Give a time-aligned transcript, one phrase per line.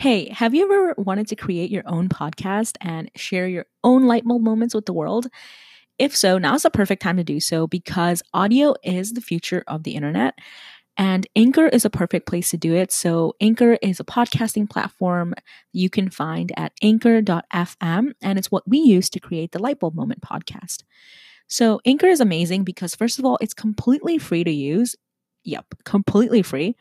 [0.00, 4.24] Hey, have you ever wanted to create your own podcast and share your own light
[4.24, 5.26] bulb moments with the world?
[5.98, 9.82] If so, now's the perfect time to do so because audio is the future of
[9.82, 10.38] the internet.
[10.96, 12.90] And Anchor is a perfect place to do it.
[12.92, 15.34] So, Anchor is a podcasting platform
[15.74, 20.22] you can find at anchor.fm, and it's what we use to create the Lightbulb Moment
[20.22, 20.82] podcast.
[21.46, 24.96] So, Anchor is amazing because, first of all, it's completely free to use.
[25.44, 26.74] Yep, completely free.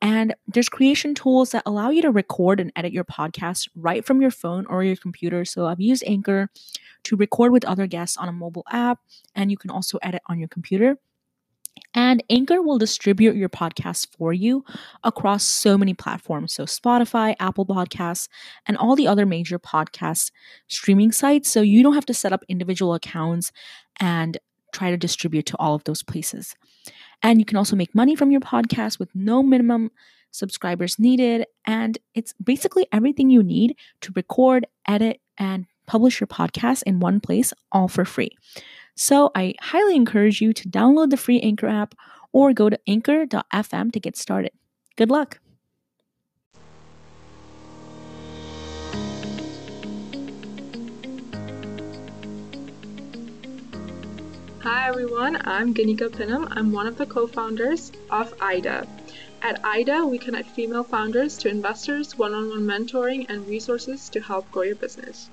[0.00, 4.20] And there's creation tools that allow you to record and edit your podcast right from
[4.20, 5.44] your phone or your computer.
[5.44, 6.50] So I've used Anchor
[7.04, 9.00] to record with other guests on a mobile app,
[9.34, 10.98] and you can also edit on your computer.
[11.94, 14.64] And Anchor will distribute your podcast for you
[15.04, 16.54] across so many platforms.
[16.54, 18.28] So, Spotify, Apple Podcasts,
[18.66, 20.32] and all the other major podcast
[20.66, 21.48] streaming sites.
[21.48, 23.52] So, you don't have to set up individual accounts
[24.00, 24.38] and
[24.72, 26.54] try to distribute to all of those places.
[27.22, 29.90] And you can also make money from your podcast with no minimum
[30.30, 31.46] subscribers needed.
[31.66, 37.20] And it's basically everything you need to record, edit, and publish your podcast in one
[37.20, 38.30] place, all for free.
[38.94, 41.94] So I highly encourage you to download the free Anchor app
[42.32, 44.52] or go to anchor.fm to get started.
[44.96, 45.40] Good luck.
[54.70, 56.46] Hi everyone, I'm Ganika Pinham.
[56.50, 58.86] I'm one of the co-founders of IDA.
[59.40, 64.64] At IDA, we connect female founders to investors, one-on-one mentoring, and resources to help grow
[64.64, 65.30] your business.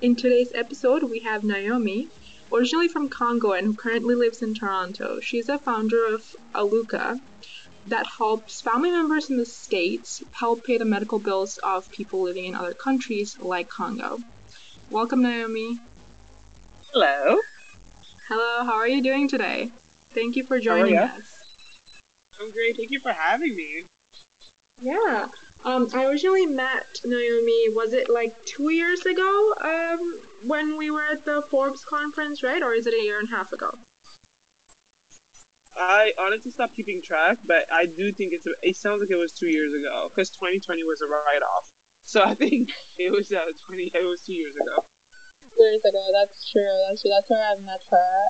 [0.00, 2.08] In today's episode, we have Naomi,
[2.50, 5.20] originally from Congo and who currently lives in Toronto.
[5.20, 7.20] She's a founder of Aluuka
[7.88, 12.46] that helps family members in the States help pay the medical bills of people living
[12.46, 14.18] in other countries like Congo.
[14.88, 15.78] Welcome, Naomi.
[16.90, 17.38] Hello.
[18.34, 19.70] Hello, how are you doing today?
[20.14, 21.44] Thank you for joining us.
[22.40, 22.78] I'm great.
[22.78, 23.84] Thank you for having me.
[24.80, 25.28] Yeah.
[25.66, 31.04] Um, I originally met Naomi, was it like two years ago um, when we were
[31.04, 32.62] at the Forbes conference, right?
[32.62, 33.70] Or is it a year and a half ago?
[35.76, 38.48] I honestly stopped keeping track, but I do think it's.
[38.62, 41.68] It sounds like it was two years ago because 2020 was a write-off.
[42.02, 43.90] So I think it was uh, 20.
[43.92, 44.86] It was two years ago
[45.58, 46.08] years ago.
[46.12, 46.84] That's true.
[46.88, 47.10] That's true.
[47.10, 48.24] That's where I met her.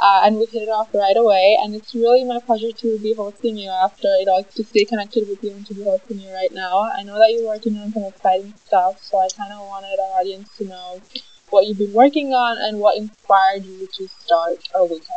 [0.00, 1.58] Uh, and we hit it off right away.
[1.62, 5.28] And it's really my pleasure to be hosting you after, you know, to stay connected
[5.28, 6.88] with you and to be hosting you right now.
[6.96, 10.20] I know that you're working on some exciting stuff, so I kind of wanted our
[10.20, 11.00] audience to know
[11.50, 15.08] what you've been working on and what inspired you to start Aluuka.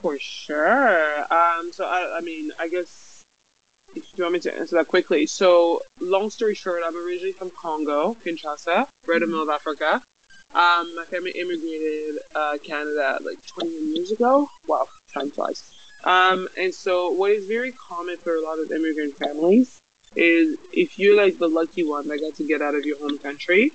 [0.00, 1.32] For sure.
[1.32, 3.09] Um, so I, I mean, I guess
[3.94, 5.26] if you want me to answer that quickly.
[5.26, 10.02] So, long story short, I'm originally from Congo, Kinshasa, right in the middle of Africa.
[10.52, 14.48] Um, my family immigrated uh, Canada like 20 years ago.
[14.66, 15.72] Wow, time flies.
[16.04, 19.78] Um, and so, what is very common for a lot of immigrant families
[20.16, 23.18] is if you're like the lucky one that got to get out of your home
[23.18, 23.72] country,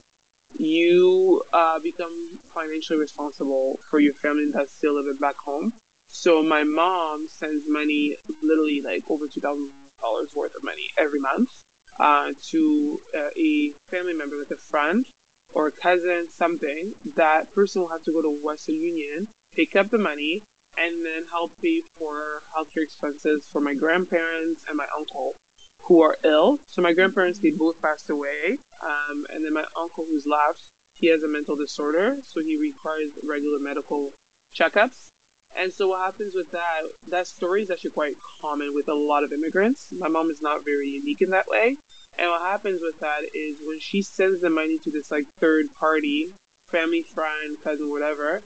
[0.58, 5.74] you uh, become financially responsible for your family that's still living back home.
[6.08, 9.72] So my mom sends money, literally like over two thousand
[10.06, 11.52] dollars worth of money every month
[12.00, 15.06] uh, to uh, a family member, like a friend
[15.54, 16.94] or a cousin, something.
[17.16, 20.44] That person will have to go to Western Union, pick up the money,
[20.78, 25.36] and then help pay for healthcare expenses for my grandparents and my uncle
[25.84, 26.60] who are ill.
[26.68, 28.58] So my grandparents, they both passed away.
[28.82, 30.62] Um, and then my uncle who's left,
[30.96, 34.14] he has a mental disorder, so he requires regular medical
[34.54, 35.08] checkups.
[35.56, 39.24] And so what happens with that, that story is actually quite common with a lot
[39.24, 39.92] of immigrants.
[39.92, 41.78] My mom is not very unique in that way.
[42.18, 45.74] And what happens with that is when she sends the money to this like third
[45.74, 46.34] party,
[46.68, 48.42] family, friend, cousin, whatever,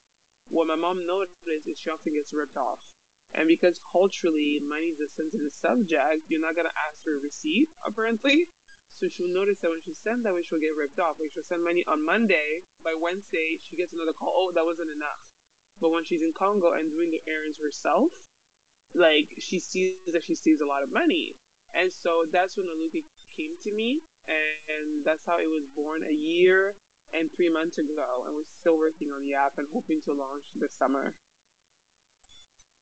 [0.50, 2.92] what my mom notices is she often gets ripped off.
[3.34, 7.69] And because culturally money is a sensitive subject, you're not gonna ask for a receipt,
[7.86, 8.48] apparently.
[8.92, 11.19] So she'll notice that when she sends that way, she'll get ripped off.
[11.19, 14.90] Like she'll send money on Monday, by Wednesday, she gets another call, oh, that wasn't
[14.90, 15.29] enough.
[15.80, 18.28] But when she's in Congo and doing the errands herself,
[18.94, 21.36] like she sees that she saves a lot of money.
[21.74, 26.12] And so that's when Aluuka came to me, and that's how it was born a
[26.12, 26.76] year
[27.14, 28.26] and three months ago.
[28.26, 31.16] And we're still working on the app and hoping to launch this summer.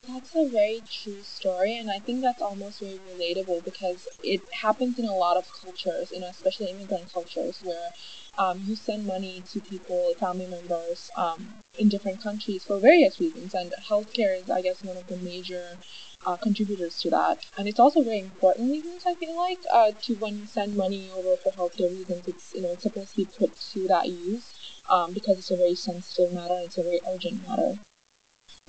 [0.07, 4.97] That's a very true story, and I think that's almost very relatable because it happens
[4.99, 7.89] in a lot of cultures, you know, especially immigrant cultures, where
[8.37, 13.53] um, you send money to people, family members um, in different countries for various reasons,
[13.53, 15.77] and healthcare is, I guess, one of the major
[16.25, 17.45] uh, contributors to that.
[17.57, 21.09] And it's also very important reasons, I feel like, uh, to when you send money
[21.15, 24.53] over for healthcare reasons, it's you know it's supposed to be put to that use
[24.89, 27.79] um, because it's a very sensitive matter, and it's a very urgent matter.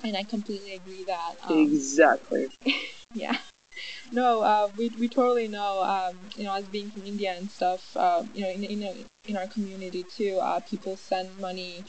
[0.03, 1.35] And I completely agree that.
[1.43, 2.49] Um, exactly.
[3.13, 3.37] yeah.
[4.11, 7.95] No, uh, we, we totally know, um, you know, as being from India and stuff,
[7.95, 11.83] uh, you know, in, in, in our community too, uh, people send money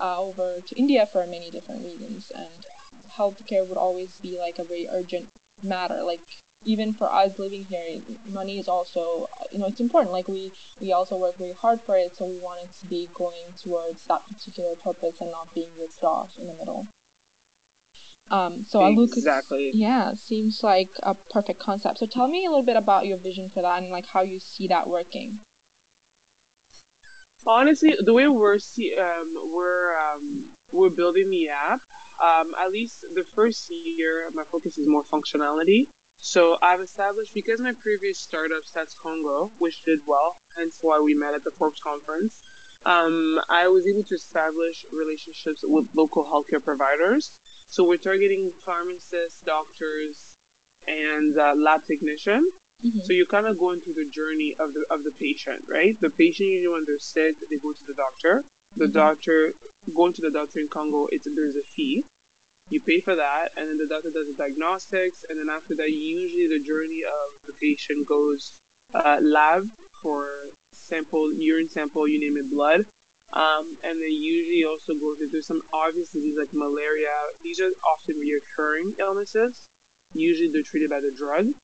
[0.00, 2.30] uh, over to India for many different reasons.
[2.30, 2.66] And
[3.08, 5.28] healthcare would always be like a very urgent
[5.62, 6.02] matter.
[6.02, 6.20] Like
[6.64, 10.12] even for us living here, money is also, you know, it's important.
[10.12, 12.16] Like we, we also work very hard for it.
[12.16, 16.28] So we want it to be going towards that particular purpose and not being withdrawn
[16.38, 16.86] in the middle.
[18.30, 19.70] Um, so exactly.
[19.70, 21.98] yeah, seems like a perfect concept.
[21.98, 24.40] So tell me a little bit about your vision for that and like how you
[24.40, 25.40] see that working.
[27.46, 31.82] Honestly, the way we're see, um, we're um, we're building the app.
[32.20, 35.86] Um, at least the first year, my focus is more functionality.
[36.18, 41.14] So I've established because my previous startup, Stats Congo, which did well, hence why we
[41.14, 42.42] met at the Forbes conference.
[42.84, 49.42] Um, I was able to establish relationships with local healthcare providers so we're targeting pharmacists,
[49.42, 50.34] doctors,
[50.86, 52.50] and uh, lab technician.
[52.82, 53.00] Mm-hmm.
[53.00, 55.98] So you're kind of going through the journey of the of the patient, right?
[55.98, 58.44] The patient usually when they're sick, they go to the doctor.
[58.76, 58.92] The mm-hmm.
[58.92, 59.54] doctor
[59.94, 62.04] going to the doctor in Congo, it's there's a fee.
[62.68, 65.92] You pay for that, and then the doctor does the diagnostics, and then after that,
[65.92, 68.58] usually the journey of the patient goes
[68.92, 69.70] uh, lab
[70.02, 70.28] for
[70.72, 72.86] sample, urine sample, you name it, blood,
[73.32, 77.12] um, and they usually also go through some obvious diseases like malaria.
[77.42, 79.66] These are often reoccurring illnesses.
[80.14, 81.54] Usually they're treated by the drug.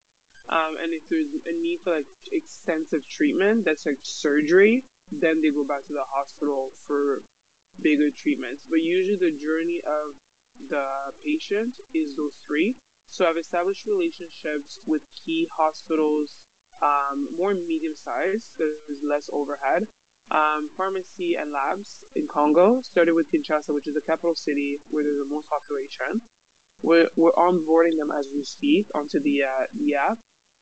[0.48, 5.50] Um, and if there's a need for like extensive treatment, that's like surgery, then they
[5.50, 7.20] go back to the hospital for
[7.80, 8.66] bigger treatments.
[8.68, 10.16] But usually the journey of
[10.58, 12.76] the patient is those three.
[13.08, 16.44] So I've established relationships with key hospitals,
[16.80, 19.86] um, more medium sized, because there's less overhead,
[20.30, 22.82] um, pharmacy and labs in Congo.
[22.82, 26.22] Started with Kinshasa, which is the capital city where there's the most population.
[26.82, 30.18] We're, we're onboarding them as we speak onto the, uh, the app.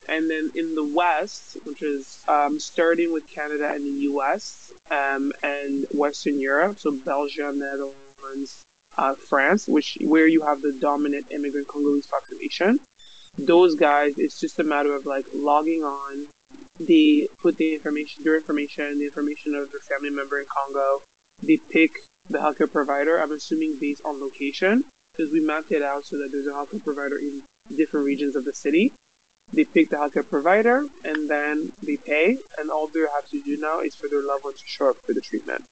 [0.09, 5.33] And then in the West, which is um, starting with Canada and the US um,
[5.43, 8.65] and Western Europe, so Belgium, Netherlands,
[8.97, 12.81] uh, France, which where you have the dominant immigrant Congolese population.
[13.39, 16.27] Those guys, it's just a matter of like logging on,
[16.79, 21.03] they put the information, their information, the information of their family member in Congo.
[21.43, 23.21] They pick the healthcare provider.
[23.21, 26.85] I'm assuming based on location because we mapped it out so that there's a healthcare
[26.85, 27.43] provider in
[27.75, 28.93] different regions of the city.
[29.53, 33.57] They pick the healthcare provider and then they pay, and all they have to do
[33.57, 35.65] now is for their loved one to show up for the treatment.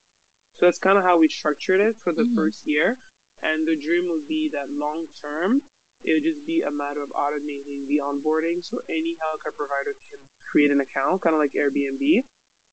[0.54, 2.34] So that's kind of how we structured it for the mm-hmm.
[2.34, 2.96] first year.
[3.40, 5.62] And the dream would be that long term,
[6.02, 10.18] it would just be a matter of automating the onboarding so any healthcare provider can
[10.48, 12.24] create an account, kind of like Airbnb,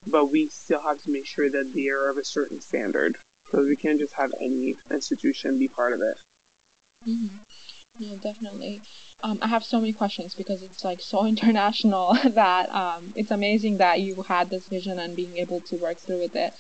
[0.08, 3.68] but we still have to make sure that they are of a certain standard because
[3.68, 6.18] we can't just have any institution be part of it.
[7.08, 7.36] Mm-hmm.
[8.00, 8.82] Yeah, definitely.
[9.24, 13.78] Um, I have so many questions because it's like so international that um, it's amazing
[13.78, 16.54] that you had this vision and being able to work through with it.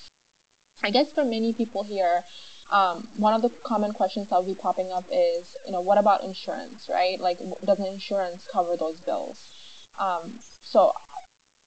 [0.83, 2.25] I guess for many people here,
[2.69, 5.97] um, one of the common questions that will be popping up is, you know, what
[5.97, 7.19] about insurance, right?
[7.19, 9.54] Like, doesn't insurance cover those bills?
[9.99, 10.93] Um, so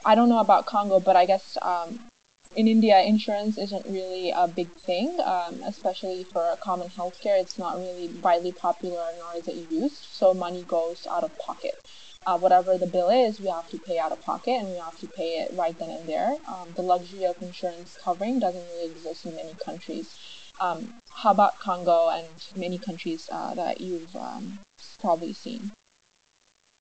[0.05, 1.99] I don't know about Congo, but I guess um,
[2.57, 7.41] in India, insurance isn't really a big thing, um, especially for common healthcare.
[7.41, 9.97] It's not really widely popular, nor is it used.
[9.97, 11.79] So money goes out of pocket.
[12.27, 14.99] Uh, whatever the bill is, we have to pay out of pocket, and we have
[14.99, 16.37] to pay it right then and there.
[16.49, 20.19] Um, the luxury of insurance covering doesn't really exist in many countries.
[20.61, 24.59] Um, how about Congo and many countries uh, that you've um,
[24.99, 25.73] probably seen?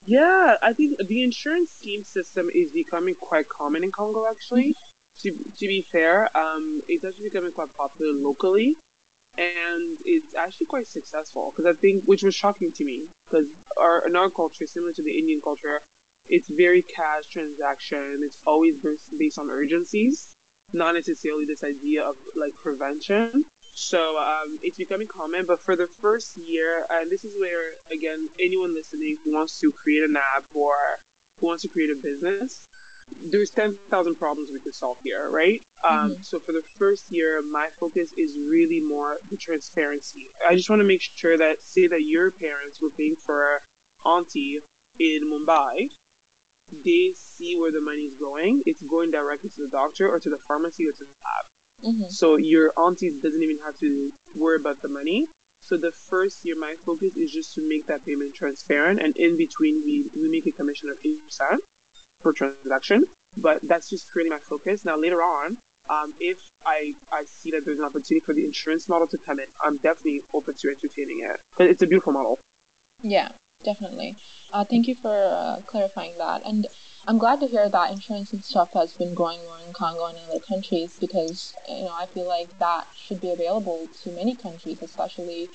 [0.07, 4.69] Yeah, I think the insurance scheme system is becoming quite common in Congo, actually.
[4.69, 4.83] Mm-hmm.
[5.19, 8.77] To, to be fair, um, it's actually becoming quite popular locally.
[9.37, 14.07] And it's actually quite successful because I think, which was shocking to me, because our,
[14.07, 15.81] in our culture, similar to the Indian culture,
[16.29, 18.23] it's very cash transaction.
[18.23, 20.33] It's always based on urgencies,
[20.73, 23.45] not necessarily this idea of like prevention.
[23.77, 28.27] So um, it's becoming common, but for the first year, and this is where, again,
[28.39, 30.75] anyone listening who wants to create an app or
[31.39, 32.65] who wants to create a business,
[33.21, 35.61] there's 10,000 problems we could solve here, right?
[35.83, 36.23] Um, mm-hmm.
[36.23, 40.27] So for the first year, my focus is really more the transparency.
[40.45, 43.61] I just want to make sure that, say that your parents were paying for
[44.03, 44.59] auntie
[44.97, 45.91] in Mumbai,
[46.71, 48.63] they see where the money is going.
[48.65, 51.45] It's going directly to the doctor or to the pharmacy or to the lab.
[51.83, 52.09] Mm-hmm.
[52.09, 55.27] So your auntie doesn't even have to worry about the money.
[55.61, 59.37] So the first year, my focus is just to make that payment transparent, and in
[59.37, 61.61] between, we we make a commission of eight percent
[62.21, 63.05] per transaction.
[63.35, 64.85] But that's just really my focus.
[64.85, 65.57] Now later on,
[65.89, 69.39] um, if I I see that there's an opportunity for the insurance model to come
[69.39, 71.39] in, I'm definitely open to entertaining it.
[71.57, 72.39] But it's a beautiful model.
[73.03, 73.31] Yeah,
[73.63, 74.15] definitely.
[74.51, 76.45] Uh, thank you for uh, clarifying that.
[76.45, 76.67] And
[77.09, 80.17] I'm glad to hear that insurance and stuff has been growing more in Congo and
[80.27, 84.81] other countries because you know I feel like that should be available to many countries,
[84.81, 85.47] especially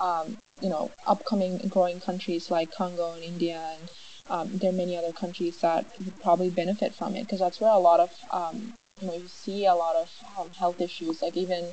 [0.00, 3.88] um, you know upcoming growing countries like Congo and India and
[4.28, 7.70] um, there are many other countries that would probably benefit from it because that's where
[7.70, 11.36] a lot of um, you know you see a lot of um, health issues like
[11.36, 11.66] even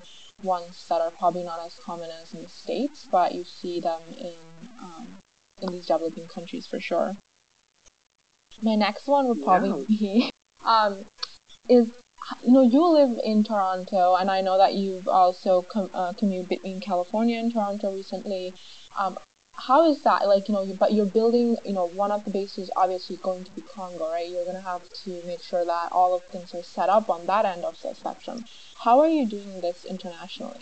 [0.44, 4.02] ones that are probably not as common as in the states but you see them
[4.20, 4.36] in
[4.80, 5.08] um,
[5.64, 7.16] in these developing countries for sure
[8.62, 10.30] my next one would probably be
[10.66, 11.06] um,
[11.70, 11.92] is
[12.44, 16.50] you know you live in Toronto and I know that you've also com- uh, commuted
[16.50, 18.54] between California and Toronto recently.
[18.98, 19.18] Um,
[19.56, 22.72] how is that like you know but you're building you know one of the bases
[22.76, 24.30] obviously going to be congo right?
[24.30, 27.26] You're going to have to make sure that all of things are set up on
[27.28, 28.46] that end of the spectrum.
[28.78, 30.60] How are you doing this internationally?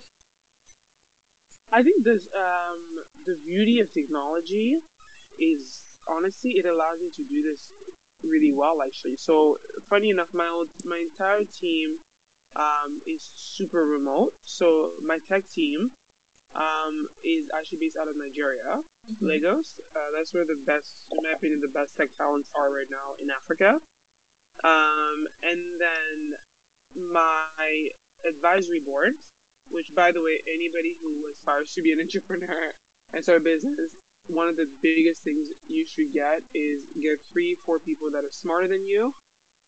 [1.71, 4.81] I think this um, the beauty of technology
[5.39, 7.71] is honestly it allows me to do this
[8.23, 11.99] really well actually so funny enough my old, my entire team
[12.55, 15.91] um, is super remote so my tech team
[16.53, 19.25] um, is actually based out of Nigeria, mm-hmm.
[19.25, 19.79] Lagos.
[19.95, 23.13] Uh, that's where the best, in my opinion, the best tech talents are right now
[23.15, 23.81] in Africa.
[24.63, 26.35] Um, and then
[26.95, 27.91] my
[28.25, 29.15] advisory board,
[29.69, 32.73] which, by the way, anybody who aspires to be an entrepreneur
[33.13, 33.95] and start a business,
[34.31, 38.31] one of the biggest things you should get is get three, four people that are
[38.31, 39.13] smarter than you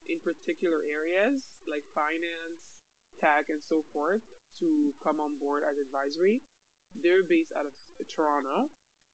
[0.05, 2.79] in particular areas like finance,
[3.19, 4.23] tech, and so forth
[4.55, 6.41] to come on board as advisory.
[6.95, 7.75] They're based out of
[8.07, 8.69] Toronto.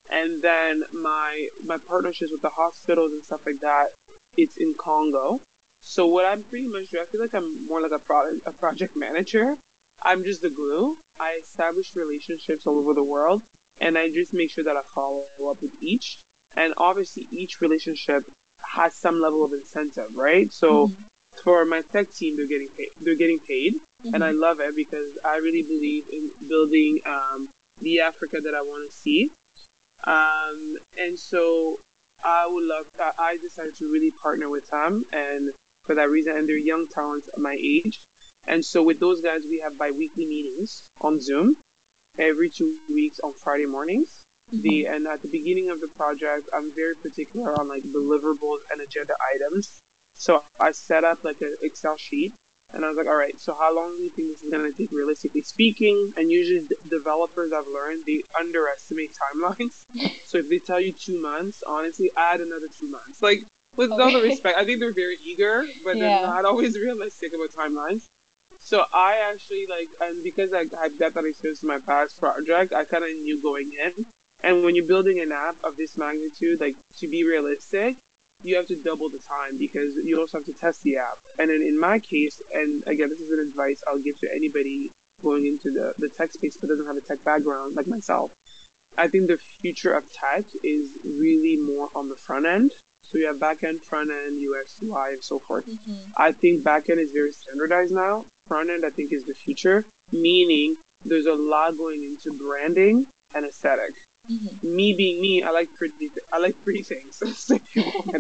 [0.09, 3.93] And then my my partnerships with the hospitals and stuff like that,
[4.35, 5.39] it's in Congo.
[5.81, 8.51] So what I'm pretty much doing, I feel like I'm more like a product a
[8.51, 9.57] project manager.
[10.01, 10.97] I'm just the glue.
[11.19, 13.43] I establish relationships all over the world,
[13.81, 16.19] and I just make sure that I follow up with each.
[16.55, 18.29] And obviously, each relationship
[18.61, 20.51] has some level of incentive, right?
[20.51, 21.03] So mm-hmm.
[21.43, 22.89] for my tech team, they're getting paid.
[22.99, 24.15] They're getting paid, mm-hmm.
[24.15, 28.61] and I love it because I really believe in building um, the Africa that I
[28.61, 29.31] want to see.
[30.03, 31.79] Um, and so
[32.23, 35.05] I would love, I decided to really partner with them.
[35.11, 38.01] And for that reason, and they're young talents at my age.
[38.47, 41.57] And so with those guys, we have bi-weekly meetings on Zoom
[42.19, 44.23] every two weeks on Friday mornings.
[44.51, 44.61] Mm-hmm.
[44.61, 48.81] The, and at the beginning of the project, I'm very particular on like deliverables and
[48.81, 49.79] agenda items.
[50.15, 52.33] So I set up like an Excel sheet
[52.71, 54.71] and I was like, all right, so how long do you think this is going
[54.71, 56.13] to take, realistically speaking?
[56.17, 59.83] And usually, d- developers I've learned they underestimate timelines.
[60.25, 63.23] so if they tell you two months, honestly, add another two months.
[63.23, 63.43] Like
[63.75, 64.01] with okay.
[64.01, 66.19] all the respect, I think they're very eager, but yeah.
[66.19, 68.05] they're not always realistic about timelines.
[68.69, 72.85] So I actually like, and because I had that experience in my past project, I
[72.85, 74.05] kind of knew going in.
[74.43, 77.97] And when you're building an app of this magnitude, like to be realistic,
[78.43, 81.17] you have to double the time because you also have to test the app.
[81.39, 84.91] And then in my case, and again, this is an advice I'll give to anybody
[85.23, 88.31] going into the, the tech space but doesn't have a tech background like myself.
[88.95, 92.73] I think the future of tech is really more on the front end.
[93.01, 95.65] So you have back end, front end, UX, UI, and so forth.
[95.65, 96.11] Mm-hmm.
[96.15, 98.25] I think back end is very standardized now.
[98.49, 100.75] Front end, I think, is the future, meaning
[101.05, 103.93] there's a lot going into branding and aesthetic.
[104.27, 104.75] Mm-hmm.
[104.75, 106.09] Me being me, I like pretty.
[106.33, 107.21] I like pretty things.
[107.49, 107.59] my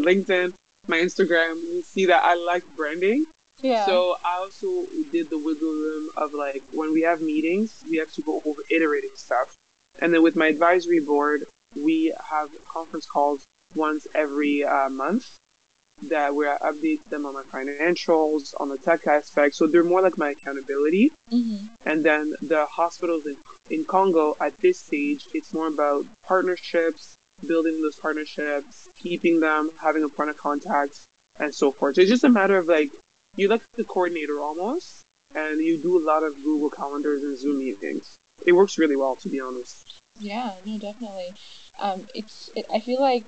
[0.09, 0.53] LinkedIn,
[0.87, 3.25] my Instagram, you see that I like branding.
[3.61, 3.87] Yeah.
[3.87, 8.11] So I also did the wiggle room of like when we have meetings, we have
[8.13, 9.55] to go over iterating stuff.
[9.99, 11.45] And then with my advisory board,
[11.75, 13.43] we have conference calls
[13.75, 15.35] once every uh, month
[16.03, 19.55] that where I update them on my financials, on the tech aspect.
[19.55, 21.11] So they're more like my accountability.
[21.31, 21.65] Mm-hmm.
[21.85, 23.37] And then the hospitals in,
[23.69, 27.15] in Congo at this stage, it's more about partnerships,
[27.45, 31.01] building those partnerships, keeping them, having a point of contact,
[31.37, 31.95] and so forth.
[31.95, 32.91] So it's just a matter of like,
[33.35, 35.01] you like the coordinator almost,
[35.35, 38.15] and you do a lot of Google calendars and Zoom meetings.
[38.45, 39.99] It works really well, to be honest.
[40.19, 41.33] Yeah, no, definitely.
[41.77, 42.49] Um, it's.
[42.55, 43.23] It, I feel like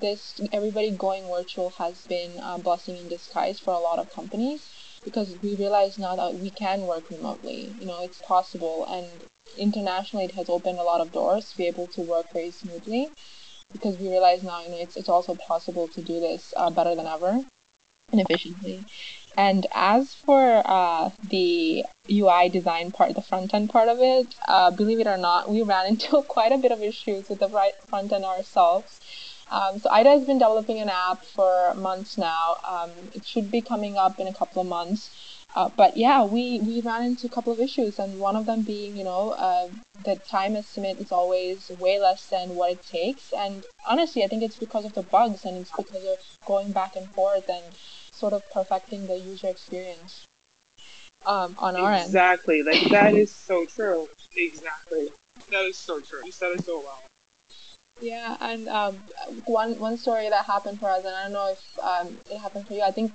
[0.00, 4.68] this everybody going virtual has been a blessing in disguise for a lot of companies
[5.04, 7.72] because we realize now that we can work remotely.
[7.78, 9.06] You know, it's possible, and
[9.56, 13.10] internationally, it has opened a lot of doors to be able to work very smoothly
[13.72, 16.96] because we realize now, you know, it's it's also possible to do this uh, better
[16.96, 17.44] than ever
[18.10, 18.84] and efficiently.
[19.36, 24.70] And as for uh, the UI design part, the front end part of it, uh,
[24.70, 28.12] believe it or not, we ran into quite a bit of issues with the front
[28.12, 29.00] end ourselves.
[29.50, 32.56] Um, so IDA has been developing an app for months now.
[32.66, 35.10] Um, it should be coming up in a couple of months.
[35.54, 38.62] Uh, but yeah, we, we ran into a couple of issues, and one of them
[38.62, 39.68] being, you know, uh,
[40.04, 43.32] the time estimate is always way less than what it takes.
[43.32, 46.96] And honestly, I think it's because of the bugs, and it's because of going back
[46.96, 47.64] and forth and
[48.10, 50.24] sort of perfecting the user experience
[51.24, 52.06] um, on our end.
[52.06, 52.62] Exactly.
[52.62, 54.08] Like that is so true.
[54.36, 55.10] Exactly.
[55.50, 56.24] That is so true.
[56.24, 57.02] You said it so well.
[58.00, 58.96] Yeah, and um,
[59.46, 62.66] one one story that happened for us, and I don't know if um, it happened
[62.66, 62.82] for you.
[62.82, 63.12] I think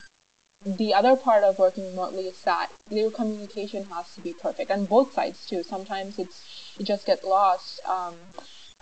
[0.66, 4.88] the other part of working remotely is that your communication has to be perfect and
[4.90, 8.16] both sides too sometimes it's you just get lost um,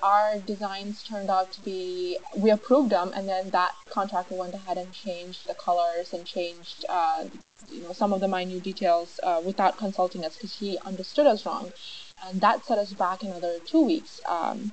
[0.04, 4.78] our designs turned out to be we approved them and then that contractor went ahead
[4.78, 7.26] and changed the colors and changed uh,
[7.70, 11.46] you know some of the minute details uh, without consulting us because he understood us
[11.46, 11.72] wrong
[12.26, 14.72] and that set us back another two weeks um,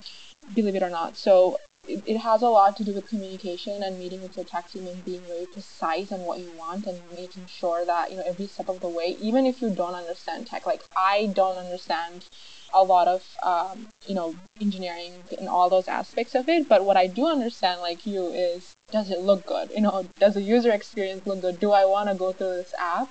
[0.55, 1.17] believe it or not.
[1.17, 4.71] So it, it has a lot to do with communication and meeting with your tech
[4.71, 8.25] team and being very precise on what you want and making sure that you know
[8.27, 10.67] every step of the way even if you don't understand tech.
[10.67, 12.27] Like i don't understand
[12.75, 16.97] a lot of um, you know engineering and all those aspects of it but what
[16.97, 19.71] i do understand like you is does it look good?
[19.71, 21.61] You know does the user experience look good?
[21.61, 23.09] Do i want to go through this app?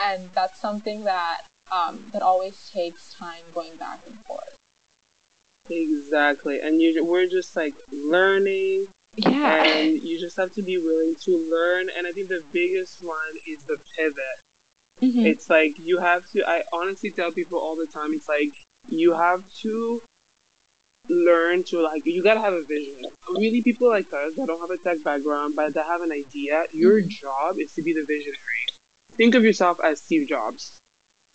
[0.00, 4.56] And that's something that um, that always takes time going back and forth
[5.70, 6.60] Exactly.
[6.60, 8.88] And you we're just like learning.
[9.16, 9.64] Yeah.
[9.64, 11.90] And you just have to be willing to learn.
[11.96, 14.40] And I think the biggest one is the pivot.
[15.00, 15.26] Mm-hmm.
[15.26, 19.14] It's like you have to I honestly tell people all the time, it's like you
[19.14, 20.02] have to
[21.08, 23.06] learn to like you gotta have a vision.
[23.30, 26.66] Really people like us that don't have a tech background but that have an idea,
[26.72, 27.08] your mm-hmm.
[27.08, 28.66] job is to be the visionary.
[29.12, 30.78] Think of yourself as Steve Jobs.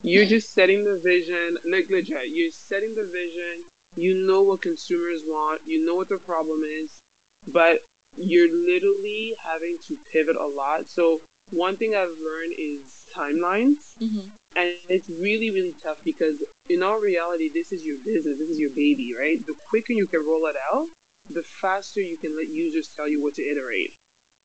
[0.04, 3.64] You're just setting the vision, like legit, you're setting the vision,
[3.96, 7.00] you know what consumers want, you know what the problem is,
[7.48, 7.84] but
[8.18, 10.88] you're literally having to pivot a lot.
[10.88, 11.22] So
[11.52, 13.98] one thing I've learned is timelines.
[13.98, 14.30] Mm-hmm.
[14.56, 18.60] And it's really, really tough because in all reality, this is your business, this is
[18.60, 19.46] your baby, right?
[19.46, 20.88] The quicker you can roll it out,
[21.30, 23.94] the faster you can let users tell you what to iterate.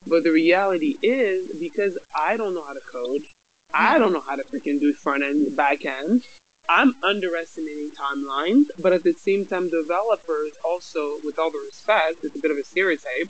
[0.07, 3.26] But the reality is because I don't know how to code,
[3.73, 4.00] I mm-hmm.
[4.00, 6.24] don't know how to freaking do front end, back end.
[6.70, 12.37] I'm underestimating timelines, but at the same time, developers also, with all the respect, it's
[12.37, 13.28] a bit of a stereotype.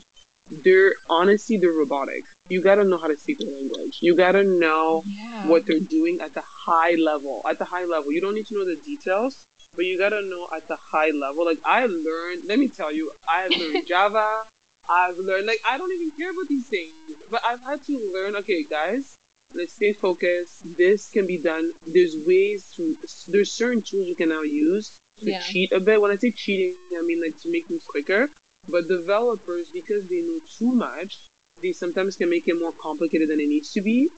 [0.51, 2.25] They're honestly they're robotic.
[2.51, 4.01] You gotta know how to speak the language.
[4.03, 5.47] You gotta know yeah.
[5.47, 7.41] what they're doing at the high level.
[7.49, 9.43] At the high level, you don't need to know the details,
[9.75, 11.47] but you gotta know at the high level.
[11.47, 14.45] Like I learned, let me tell you, I learned Java.
[14.87, 16.93] I've learned like I don't even care about these things,
[17.31, 18.37] but I've had to learn.
[18.37, 19.17] Okay, guys,
[19.55, 20.77] let's stay focused.
[20.77, 21.73] This can be done.
[21.87, 22.97] There's ways to,
[23.29, 25.41] there's certain tools you can now use to yeah.
[25.41, 26.01] cheat a bit.
[26.01, 28.31] When I say cheating, I mean like to make things quicker.
[28.69, 31.19] But developers, because they know too much,
[31.61, 34.11] they sometimes can make it more complicated than it needs to be.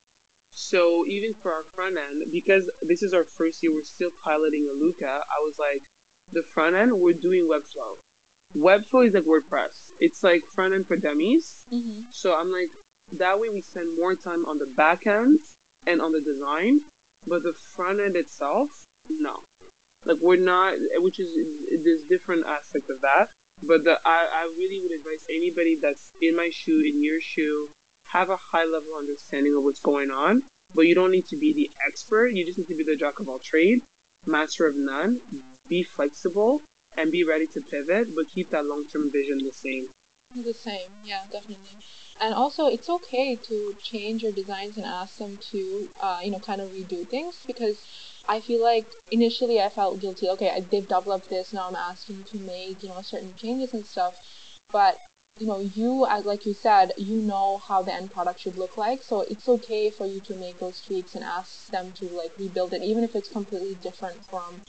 [0.53, 4.65] So even for our front end, because this is our first year, we're still piloting
[4.65, 5.23] Aluuka.
[5.23, 5.83] I was like,
[6.31, 7.97] the front end, we're doing Webflow.
[8.55, 9.93] Webflow is like WordPress.
[9.99, 11.65] It's like front end for dummies.
[11.71, 12.11] Mm-hmm.
[12.11, 12.71] So I'm like,
[13.13, 15.41] that way we spend more time on the back end
[15.87, 16.83] and on the design,
[17.27, 19.43] but the front end itself, no.
[20.05, 23.31] Like we're not, which is there's different aspect of that.
[23.63, 27.71] But the, I, I really would advise anybody that's in my shoe, in your shoe,
[28.07, 30.45] have a high level understanding of what's going on.
[30.75, 32.29] But you don't need to be the expert.
[32.29, 33.83] You just need to be the jack of all trade,
[34.27, 35.21] master of none.
[35.69, 36.63] Be flexible
[36.97, 39.89] and be ready to pivot, but keep that long term vision the same.
[40.35, 41.79] The same, yeah, definitely
[42.23, 46.39] and also it's okay to change your designs and ask them to uh, you know
[46.39, 47.85] kind of redo things because
[48.29, 50.29] I feel like initially I felt guilty.
[50.31, 51.69] Okay, I, they've developed this now.
[51.69, 54.15] I'm asking to make you know certain changes and stuff,
[54.71, 54.99] but
[55.41, 58.77] you know you as like you said you know how the end product should look
[58.77, 62.33] like so it's okay for you to make those tweaks and ask them to like
[62.39, 64.61] rebuild it even if it's completely different from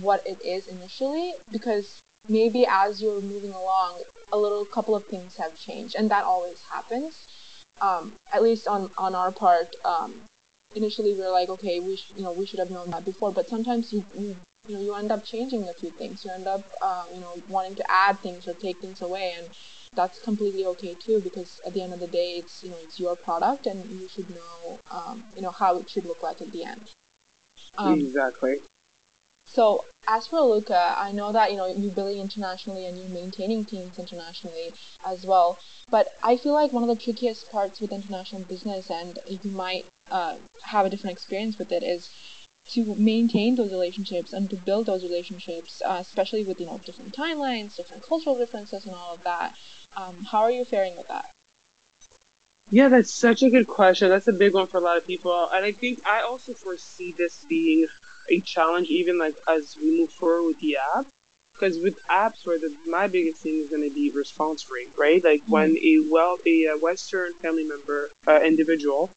[0.00, 4.00] what it is initially because maybe as you're moving along,
[4.32, 7.26] a little couple of things have changed, and that always happens.
[7.80, 10.22] Um, at least on on our part, um,
[10.74, 13.32] initially we are like, okay, we sh- you know we should have known that before,
[13.32, 16.24] but sometimes you, you you know you end up changing a few things.
[16.24, 19.48] You end up uh, you know wanting to add things or take things away, and
[19.94, 22.98] that's completely okay too because at the end of the day, it's you know it's
[23.00, 26.52] your product, and you should know um, you know how it should look like at
[26.52, 26.90] the end.
[27.78, 28.60] Um, exactly.
[29.52, 33.64] So as for Luca, I know that you know you're building internationally and you're maintaining
[33.64, 34.72] teams internationally
[35.06, 35.58] as well.
[35.90, 39.86] But I feel like one of the trickiest parts with international business, and you might
[40.10, 42.10] uh, have a different experience with it, is
[42.68, 47.14] to maintain those relationships and to build those relationships, uh, especially with you know different
[47.14, 49.56] timelines, different cultural differences, and all of that.
[49.96, 51.30] Um, how are you faring with that?
[52.70, 54.10] Yeah, that's such a good question.
[54.10, 55.48] That's a big one for a lot of people.
[55.52, 57.86] And I think I also foresee this being
[58.28, 61.06] a challenge even like as we move forward with the app.
[61.54, 65.24] Because with apps, where the, my biggest thing is going to be response rate, right?
[65.24, 65.52] Like mm-hmm.
[65.52, 69.10] when a well, a, Western family member, uh, individual,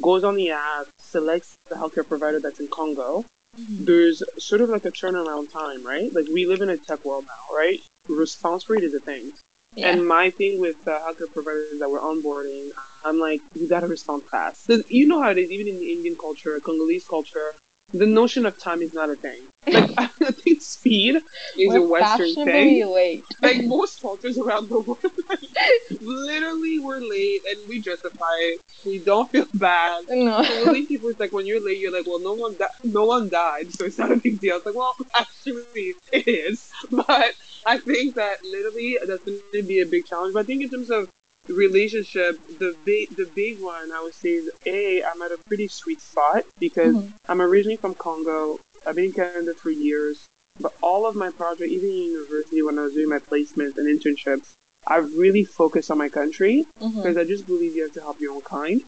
[0.00, 3.26] goes on the app, selects the healthcare provider that's in Congo,
[3.58, 3.84] mm-hmm.
[3.84, 6.10] there's sort of like a turnaround time, right?
[6.14, 7.82] Like we live in a tech world now, right?
[8.08, 9.34] Response rate is a thing.
[9.76, 9.90] Yeah.
[9.90, 12.70] And my thing with the healthcare providers that we're onboarding,
[13.04, 14.70] I'm like, you gotta respond fast.
[14.88, 17.54] You know how it is, even in the Indian culture, Congolese culture,
[17.92, 19.42] the notion of time is not a thing.
[19.66, 22.86] Like I think speed is we're a Western thing.
[22.92, 23.24] Late.
[23.42, 28.60] Like most cultures around the world, like, literally we're late and we justify it.
[28.84, 30.04] We don't feel bad.
[30.16, 30.42] No.
[30.42, 33.28] Congolese people, it's like when you're late, you're like, well, no one, di- no one
[33.28, 34.56] died, so it's not a big deal.
[34.56, 36.70] It's like, well, actually, it is.
[36.90, 37.34] But
[37.66, 40.34] I think that literally that's going to be a big challenge.
[40.34, 41.10] But I think in terms of
[41.48, 45.68] relationship, the big the big one I would say is a I'm at a pretty
[45.68, 47.08] sweet spot because mm-hmm.
[47.28, 48.58] I'm originally from Congo.
[48.86, 50.26] I've been in Canada for years,
[50.60, 53.88] but all of my project, even in university when I was doing my placements and
[53.88, 54.52] internships,
[54.86, 56.96] I've really focused on my country mm-hmm.
[56.96, 58.82] because I just believe you have to help your own kind.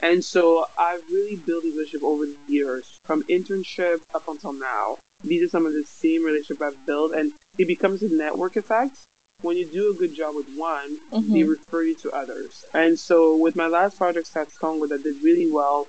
[0.00, 4.98] And so I've really built a relationship over the years, from internship up until now.
[5.22, 8.98] These are some of the same relationships I've built, and it becomes a network effect.
[9.42, 11.32] When you do a good job with one, mm-hmm.
[11.32, 12.64] they refer you to others.
[12.72, 15.88] And so with my last project, Stats Congo, that did really well,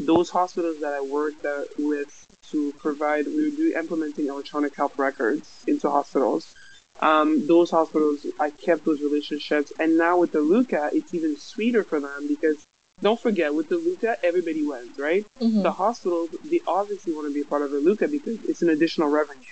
[0.00, 1.46] those hospitals that I worked
[1.78, 6.54] with to provide, we were doing, implementing electronic health records into hospitals.
[7.00, 9.72] Um, those hospitals, I kept those relationships.
[9.78, 12.64] And now with the Luca, it's even sweeter for them because
[13.00, 15.26] don't forget, with the Luca, everybody wins, right?
[15.40, 15.62] Mm-hmm.
[15.62, 18.70] The hospitals, they obviously want to be a part of the Luca because it's an
[18.70, 19.42] additional revenue.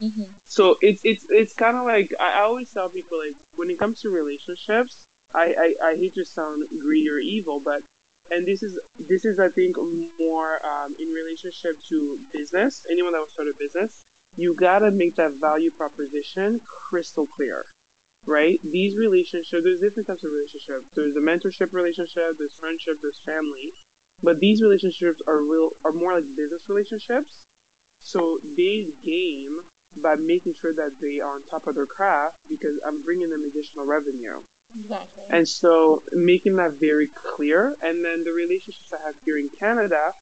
[0.00, 0.24] Mm-hmm.
[0.44, 4.00] So it's it's it's kind of like I always tell people like when it comes
[4.02, 7.82] to relationships, I, I, I hate to sound greedy or evil, but
[8.30, 9.76] and this is this is I think
[10.18, 12.86] more um, in relationship to business.
[12.88, 14.04] Anyone that will start a business,
[14.36, 17.64] you gotta make that value proposition crystal clear
[18.26, 18.60] right?
[18.62, 20.86] These relationships, there's different types of relationships.
[20.94, 23.72] There's a mentorship relationship, there's friendship, there's family.
[24.22, 27.44] But these relationships are real, are more like business relationships.
[28.00, 29.62] So they game
[30.02, 33.44] by making sure that they are on top of their craft because I'm bringing them
[33.44, 34.42] additional revenue.
[34.74, 35.24] Exactly.
[35.30, 37.74] And so making that very clear.
[37.82, 40.14] And then the relationships I have here in Canada,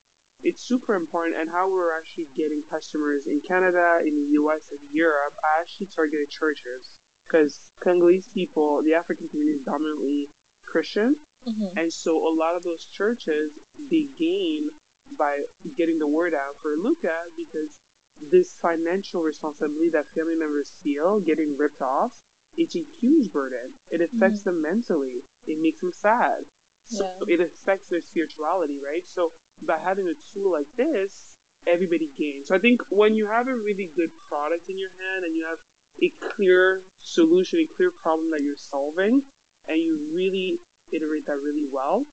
[0.43, 1.37] it's super important.
[1.37, 5.87] And how we're actually getting customers in Canada, in the US, and Europe, I actually
[5.87, 10.29] targeted churches because Congolese people, the African community is dominantly
[10.65, 11.19] Christian.
[11.45, 11.79] Mm-hmm.
[11.79, 13.59] And so a lot of those churches,
[13.91, 14.71] they gain
[15.17, 15.45] by
[15.77, 17.77] getting the word out for Luca because
[18.20, 22.20] this financial responsibility that family members feel getting ripped off,
[22.57, 23.74] it's a huge burden.
[23.90, 24.50] It affects mm-hmm.
[24.50, 25.22] them mentally.
[25.46, 26.46] It makes them sad.
[26.85, 27.35] So yeah.
[27.35, 29.07] it affects their spirituality, right?
[29.07, 31.35] So by having a tool like this,
[31.66, 32.48] everybody gains.
[32.48, 35.46] So I think when you have a really good product in your hand and you
[35.46, 35.61] have
[36.00, 39.24] a clear solution, a clear problem that you're solving,
[39.66, 40.59] and you really
[40.92, 42.07] iterate that really well,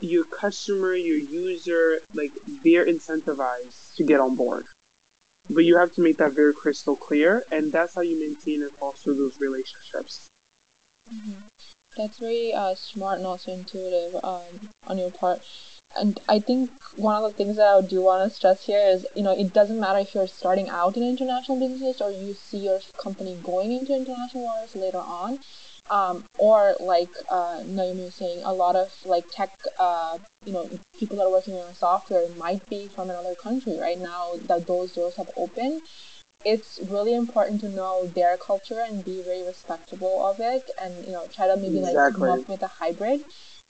[0.00, 2.32] your customer, your user, like
[2.64, 4.66] they're incentivized to get on board.
[5.52, 8.72] But you have to make that very crystal clear, and that's how you maintain and
[8.72, 10.28] foster those relationships.
[11.12, 11.40] Mm-hmm.
[11.96, 15.42] That's very uh, smart and also intuitive um, on your part.
[15.96, 19.04] And I think one of the things that I do want to stress here is,
[19.16, 22.58] you know, it doesn't matter if you're starting out in international business or you see
[22.58, 25.40] your company going into international waters later on.
[25.90, 30.70] Um, or like uh, Naomi was saying, a lot of like tech, uh, you know,
[30.98, 34.92] people that are working on software might be from another country right now that those
[34.92, 35.82] doors have opened.
[36.44, 41.12] It's really important to know their culture and be very respectable of it, and you
[41.12, 42.02] know, try to maybe exactly.
[42.02, 43.24] like come up with a hybrid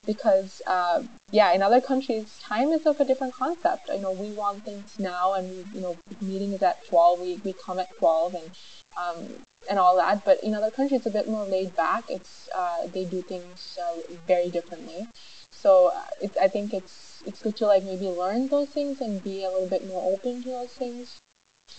[0.06, 4.30] because uh, yeah in other countries time is of a different concept i know we
[4.30, 8.34] want things now and you know meeting is at 12 we, we come at 12
[8.34, 8.50] and
[8.96, 9.28] um,
[9.70, 12.86] and all that but in other countries it's a bit more laid back it's uh,
[12.88, 15.08] they do things uh, very differently
[15.50, 19.22] so uh, it's i think it's it's good to like maybe learn those things and
[19.24, 21.18] be a little bit more open to those things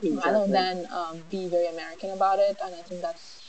[0.02, 0.32] exactly.
[0.32, 3.42] rather than um, be very american about it and i think that's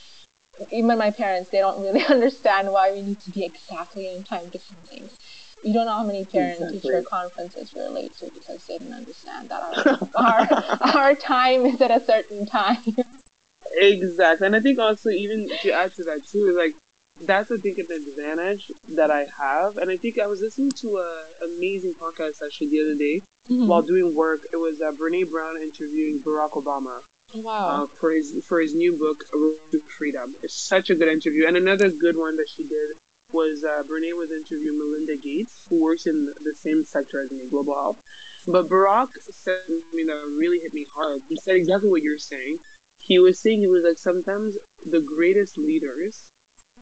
[0.71, 4.51] even my parents, they don't really understand why we need to be exactly on time
[4.51, 5.17] to some things.
[5.65, 6.81] You don't know how many parent exactly.
[6.81, 11.81] teacher conferences we're late to because they didn't understand that our, our, our time is
[11.81, 12.79] at a certain time.
[13.73, 14.47] Exactly.
[14.47, 16.75] And I think also even to add to that too, like
[17.21, 19.79] that's I think an advantage that I have.
[19.79, 23.67] And I think I was listening to a amazing podcast actually the other day mm-hmm.
[23.67, 24.47] while doing work.
[24.53, 27.03] It was uh, Brene Brown interviewing Barack Obama.
[27.35, 27.85] Wow.
[27.85, 30.35] Uh, for his for his new book, A Road to Freedom.
[30.43, 32.97] It's such a good interview, and another good one that she did
[33.33, 37.49] was uh, Brene was interviewing Melinda Gates, who works in the same sector as me,
[37.49, 38.01] global health.
[38.47, 41.23] But Barack said something that really hit me hard.
[41.29, 42.59] He said exactly what you're saying.
[43.03, 46.31] He was saying he was like sometimes the greatest leaders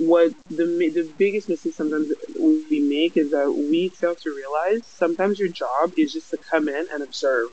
[0.00, 5.38] what the the biggest mistake sometimes we make is that we fail to realize sometimes
[5.38, 7.50] your job is just to come in and observe.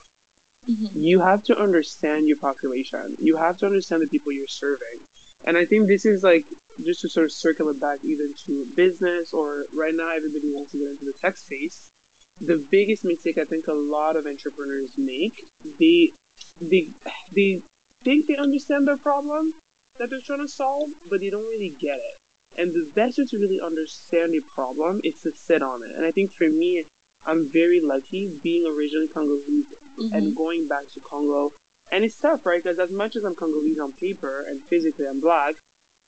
[0.66, 1.00] Mm-hmm.
[1.00, 3.18] You have to understand your population.
[3.20, 5.00] You have to understand the people you're serving.
[5.44, 6.46] And I think this is like
[6.84, 10.72] just to sort of circle it back even to business or right now everybody wants
[10.72, 11.92] to get into the tech space.
[12.40, 15.46] The biggest mistake I think a lot of entrepreneurs make,
[15.80, 16.14] they
[16.62, 16.88] they
[17.32, 17.62] they
[18.04, 19.54] think they understand their problem
[19.98, 22.18] that they're trying to solve, but they don't really get it.
[22.58, 25.96] And the best way to really understand a problem is to sit on it.
[25.96, 26.86] And I think for me,
[27.26, 29.66] I'm very lucky being originally Congolese
[29.98, 30.16] mm-hmm.
[30.16, 31.54] and going back to Congo.
[31.92, 32.62] And it's tough, right?
[32.62, 35.56] Because as much as I'm Congolese on paper and physically I'm black,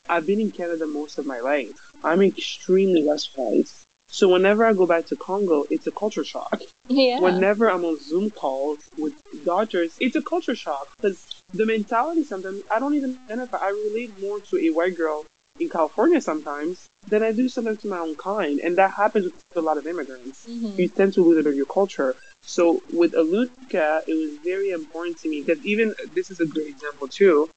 [0.07, 1.91] I've been in Canada most of my life.
[2.03, 3.83] I'm extremely westernized.
[4.11, 6.61] So whenever I go back to Congo, it's a culture shock.
[6.91, 7.19] Yeah.
[7.19, 9.13] Whenever I'm on Zoom calls with
[9.45, 13.57] doctors, it's a culture shock because the mentality sometimes I don't even identify.
[13.57, 15.25] I relate more to a white girl
[15.59, 18.59] in California sometimes than I do sometimes to my own kind.
[18.59, 20.45] And that happens with a lot of immigrants.
[20.47, 20.79] Mm-hmm.
[20.79, 22.15] You tend to lose it of your culture.
[22.43, 26.67] So with Aluuka, it was very important to me because even this is a great
[26.67, 27.49] example too.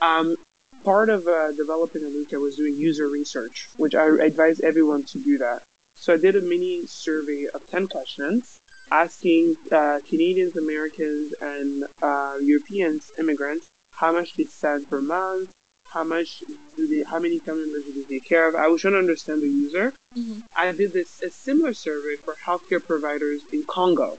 [0.00, 0.36] Um,
[0.84, 5.38] part of uh, developing Aluuka was doing user research, which I advise everyone to do
[5.38, 5.62] that.
[5.96, 12.38] So I did a mini survey of 10 questions asking uh, Canadians, Americans, and uh,
[12.40, 15.50] Europeans, immigrants, how much they spend per month,
[15.88, 16.42] how much
[16.76, 18.54] do they, how many family members do they take care of.
[18.54, 19.92] I was trying to understand the user.
[20.16, 20.40] Mm-hmm.
[20.54, 24.18] I did this a similar survey for healthcare providers in Congo.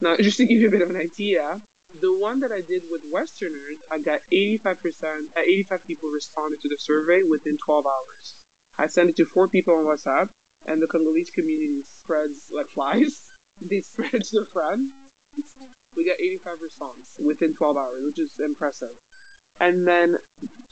[0.00, 1.62] Now, just to give you a bit of an idea,
[2.00, 6.68] the one that I did with Westerners, I got 85%, uh, 85 people responded to
[6.68, 8.44] the survey within 12 hours.
[8.76, 10.30] I sent it to four people on WhatsApp,
[10.66, 13.24] and the Congolese community spreads like flies.
[13.68, 14.92] they spread to friends.
[15.96, 18.96] We got 85 responses within 12 hours, which is impressive.
[19.60, 20.18] And then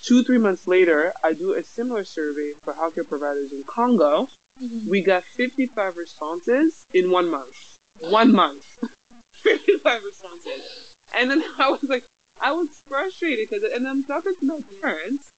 [0.00, 4.28] two, three months later, I do a similar survey for healthcare providers in Congo.
[4.60, 4.88] Mm-hmm.
[4.88, 7.76] We got 55 responses in one month.
[8.00, 8.78] One month.
[9.34, 10.94] 55 responses.
[11.14, 12.04] And then I was like,
[12.40, 15.30] I was frustrated because, and I'm talking to my parents,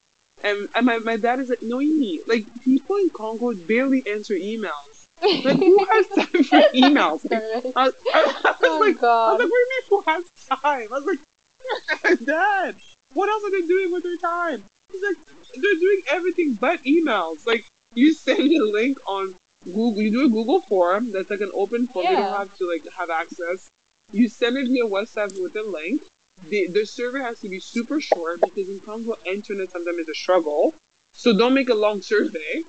[0.42, 4.04] and, and my, my dad is like, no, you need, like, people in Congo barely
[4.08, 4.97] answer emails.
[5.22, 7.30] Like, who has time for emails?
[7.30, 9.28] Like, I, I, I, was oh, like, God.
[9.28, 10.88] I was like, what do you mean who has time?
[10.92, 12.76] I was like, Dad,
[13.14, 14.64] what else are they doing with their time?
[14.92, 15.16] He's like,
[15.54, 17.46] they're doing everything but emails.
[17.46, 21.40] Like, you send me a link on Google, you do a Google form that's like
[21.40, 22.04] an open form.
[22.04, 22.10] Yeah.
[22.10, 23.68] You don't have to like have access.
[24.12, 26.02] You send it via WhatsApp with a link.
[26.48, 30.14] The the survey has to be super short because in Congo, internet sometimes is a
[30.14, 30.74] struggle.
[31.12, 32.62] So don't make a long survey,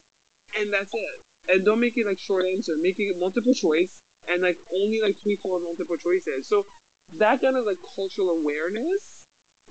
[0.58, 1.22] and that's it.
[1.50, 2.78] And don't make it like short answer.
[2.78, 6.48] Make it multiple choice, and like only like three, four multiple choices.
[6.48, 6.66] So
[7.14, 9.20] that kind of like cultural awareness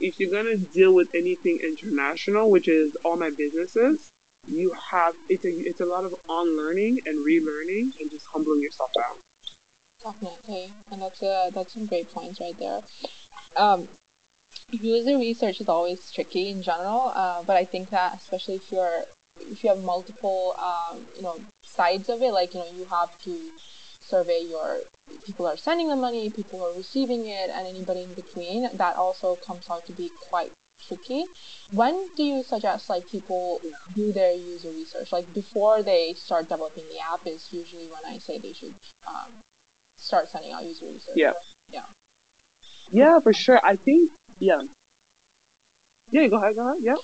[0.00, 4.10] if you're gonna deal with anything international, which is all my businesses,
[4.46, 8.92] you have it's a it's a lot of unlearning and relearning and just humbling yourself
[8.92, 9.16] down.
[10.02, 12.82] Definitely, and that's a that's some great points right there.
[13.56, 13.88] Um,
[14.70, 19.04] user research is always tricky in general, uh, but I think that especially if you're
[19.40, 23.16] if you have multiple um, you know sides of it, like you know you have
[23.22, 23.38] to
[24.01, 24.79] survey your
[25.24, 28.68] people are sending the money, people are receiving it, and anybody in between.
[28.77, 30.53] That also comes out to be quite
[30.87, 31.24] tricky.
[31.72, 33.61] When do you suggest like people
[33.94, 35.12] do their user research?
[35.12, 38.74] Like before they start developing the app is usually when I say they should
[39.07, 39.33] um,
[39.96, 41.16] start sending out user research.
[41.16, 41.33] Yeah.
[41.72, 41.85] Yeah.
[42.90, 43.61] Yeah, for sure.
[43.62, 44.62] I think yeah.
[46.11, 46.83] Yeah, go ahead, go ahead.
[46.83, 46.96] Yeah.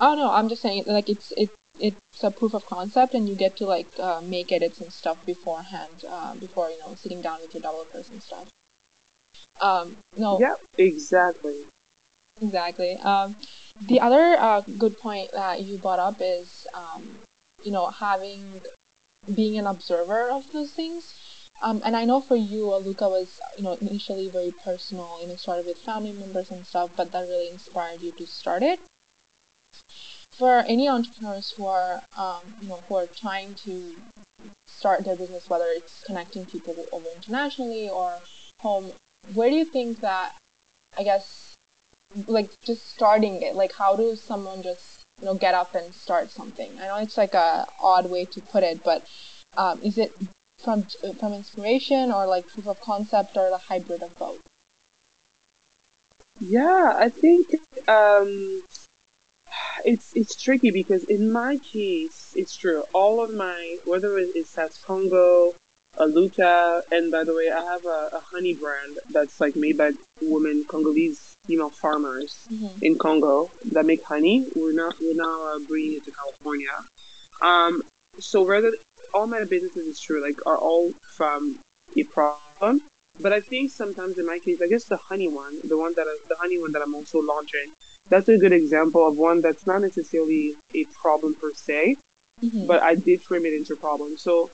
[0.00, 3.34] Oh no, I'm just saying like it's it it's a proof of concept and you
[3.34, 7.40] get to like uh, make edits and stuff beforehand uh, before you know sitting down
[7.40, 8.48] with your developers and stuff.
[9.60, 10.38] Um no.
[10.40, 11.64] Yeah exactly.
[12.40, 12.92] Exactly.
[12.98, 13.36] Um
[13.80, 17.02] the other uh, good point that you brought up is um
[17.62, 18.60] you know having
[19.34, 21.14] being an observer of those things.
[21.62, 25.36] Um, and I know for you, Aluuka was, you know, initially very personal, you know,
[25.36, 28.80] started with family members and stuff, but that really inspired you to start it
[30.40, 33.94] for any entrepreneurs who are, um, you know, who are trying to
[34.66, 38.16] start their business, whether it's connecting people over internationally or
[38.62, 38.90] home,
[39.34, 40.34] where do you think that,
[40.96, 41.54] I guess,
[42.26, 46.30] like just starting it, like how does someone just, you know, get up and start
[46.30, 46.70] something?
[46.80, 49.06] I know it's like a odd way to put it, but
[49.58, 50.16] um, is it
[50.58, 50.86] from
[51.18, 54.40] from inspiration or like proof of concept or the hybrid of both?
[56.40, 58.62] Yeah, I think um,
[59.84, 62.84] it's it's tricky because in my case, it's true.
[62.92, 65.54] All of my whether it's Sats Congo,
[65.96, 69.92] Aluuka, and by the way, I have a, a, honey brand that's like made by
[70.22, 72.84] women, Congolese female farmers mm-hmm.
[72.84, 74.46] in Congo that make honey.
[74.54, 76.76] We're not we're now uh, bringing it to California.
[77.42, 77.82] Um,
[78.18, 78.72] so rather,
[79.14, 81.58] all my businesses is true, like are all from
[81.96, 82.82] a problem.
[83.20, 86.06] But I think sometimes in my case, I guess the honey one, the one that
[86.06, 87.72] I, the honey one that I'm also launching,
[88.10, 91.96] that's a good example of one that's not necessarily a problem per se,
[92.42, 92.66] mm-hmm.
[92.66, 94.18] but I did frame it into a problem.
[94.18, 94.50] So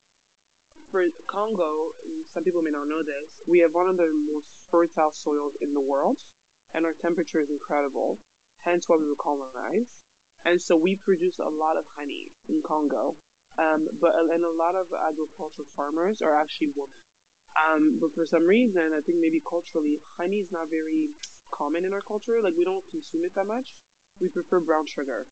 [0.90, 1.92] for Congo,
[2.26, 5.74] some people may not know this, we have one of the most fertile soils in
[5.74, 6.22] the world,
[6.72, 8.18] and our temperature is incredible.
[8.60, 10.00] Hence why we were colonized.
[10.44, 13.16] And so we produce a lot of honey in Congo.
[13.58, 16.98] Um, but and a lot of agricultural farmers are actually women.
[17.60, 21.14] Um, but for some reason, I think maybe culturally, honey is not very
[21.50, 22.40] common in our culture.
[22.42, 23.76] Like we don't consume it that much.
[24.20, 25.26] We prefer brown sugar.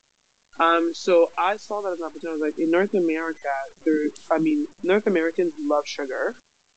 [0.59, 2.29] Um, so I saw that as an opportunity.
[2.29, 3.49] I was Like in North America,
[3.85, 6.35] there, I mean, North Americans love sugar.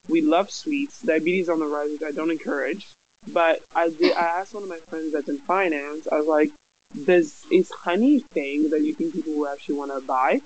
[0.07, 1.01] We love sweets.
[1.01, 2.87] Diabetes on the rise, which I don't encourage.
[3.27, 4.13] But I did.
[4.13, 6.07] I asked one of my friends that's in finance.
[6.09, 6.51] I was like,
[7.05, 10.41] "Does is honey thing that you think people will actually want to buy?"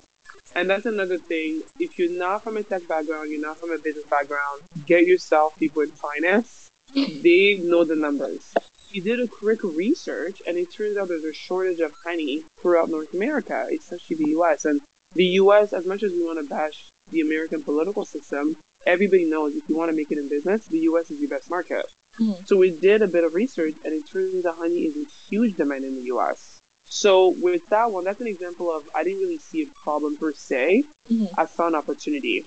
[0.56, 1.64] And that's another thing.
[1.80, 5.58] If you're not from a tech background, you're not from a business background, get yourself
[5.58, 6.68] people in finance.
[6.94, 8.54] They know the numbers.
[8.92, 12.90] You did a quick research, and it turns out there's a shortage of honey throughout
[12.90, 14.66] North America, especially the U.S.
[14.66, 14.82] And
[15.14, 19.56] the U.S., as much as we want to bash the American political system, everybody knows
[19.56, 21.10] if you want to make it in business, the U.S.
[21.10, 21.86] is your best market.
[22.20, 22.46] Mm-hmm.
[22.46, 25.56] So we did a bit of research, and it turns out honey is in huge
[25.56, 26.60] demand in the U.S.
[26.86, 30.34] So with that one, that's an example of I didn't really see a problem per
[30.34, 30.84] se.
[31.10, 31.40] Mm-hmm.
[31.40, 32.46] I saw an opportunity.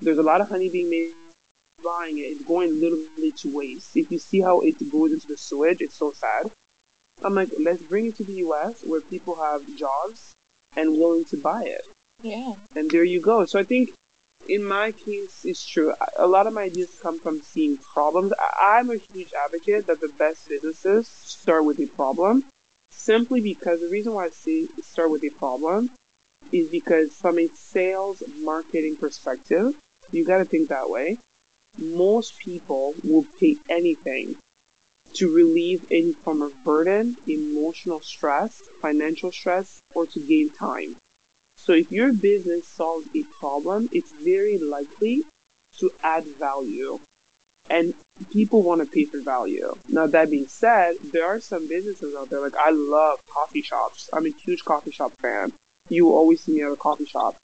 [0.00, 1.12] There's a lot of honey being made.
[1.82, 3.96] Buying it, it's going literally to waste.
[3.96, 6.50] If you see how it goes into the sewage, it's so sad.
[7.22, 8.82] I'm like, let's bring it to the U.S.
[8.84, 10.32] where people have jobs
[10.76, 11.86] and willing to buy it.
[12.22, 12.54] Yeah.
[12.74, 13.44] And there you go.
[13.46, 13.90] So I think
[14.48, 15.94] in my case, it's true.
[16.16, 18.32] A lot of my ideas come from seeing problems.
[18.60, 22.44] I'm a huge advocate that the best businesses start with a problem
[22.90, 25.90] simply because the reason why I say start with a problem
[26.50, 29.74] is because from a sales marketing perspective,
[30.10, 31.18] you got to think that way.
[31.78, 34.36] Most people will pay anything
[35.14, 40.96] to relieve any form of burden, emotional stress, financial stress, or to gain time.
[41.56, 45.24] So if your business solves a problem, it's very likely
[45.78, 46.98] to add value
[47.70, 47.94] and
[48.30, 49.74] people want to pay for value.
[49.88, 54.10] Now, that being said, there are some businesses out there, like I love coffee shops.
[54.12, 55.52] I'm a huge coffee shop fan.
[55.88, 57.36] You always see me at a coffee shop.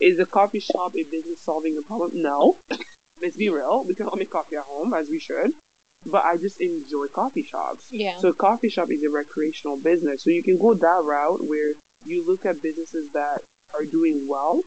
[0.00, 2.22] Is a coffee shop a business solving a problem?
[2.22, 2.58] No.
[3.20, 3.84] Let's be real.
[3.84, 5.54] We can all make coffee at home, as we should.
[6.04, 7.90] But I just enjoy coffee shops.
[7.90, 8.18] Yeah.
[8.18, 10.22] So a coffee shop is a recreational business.
[10.22, 11.74] So you can go that route where
[12.04, 13.42] you look at businesses that
[13.74, 14.62] are doing well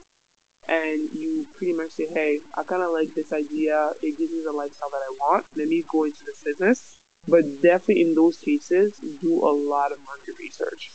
[0.67, 3.93] and you pretty much say, hey, I kind of like this idea.
[4.01, 5.45] It gives me the lifestyle that I want.
[5.55, 6.97] Let me go into this business.
[7.27, 10.91] But definitely in those cases, do a lot of market research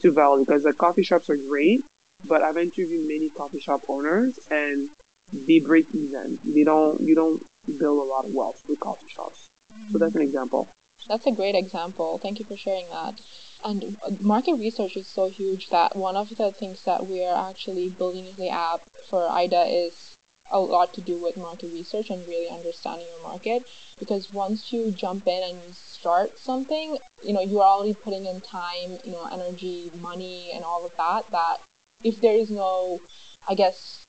[0.00, 1.84] to validate because the coffee shops are great,
[2.26, 4.90] but I've interviewed many coffee shop owners and
[5.32, 6.38] they break even.
[6.44, 7.42] They don't, you don't
[7.78, 9.48] build a lot of wealth with coffee shops.
[9.90, 10.68] So that's an example.
[11.08, 12.18] That's a great example.
[12.18, 13.20] Thank you for sharing that.
[13.64, 17.50] And uh, market research is so huge that one of the things that we are
[17.50, 20.16] actually building the app for IDA is
[20.50, 23.66] a lot to do with market research and really understanding your market
[23.98, 28.40] because once you jump in and you start something you know you're already putting in
[28.40, 31.58] time you know energy money and all of that that
[32.04, 33.00] if there is no
[33.48, 34.01] i guess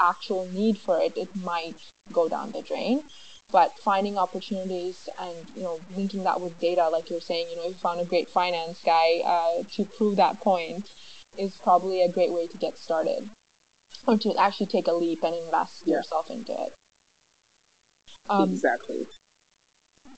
[0.00, 1.76] actual need for it it might
[2.12, 3.02] go down the drain.
[3.52, 7.62] But finding opportunities and you know linking that with data like you're saying you know
[7.62, 10.92] if you found a great finance guy uh, to prove that point
[11.38, 13.30] is probably a great way to get started
[14.06, 15.96] or to actually take a leap and invest yeah.
[15.96, 16.72] yourself into it.
[18.28, 19.06] Um, exactly.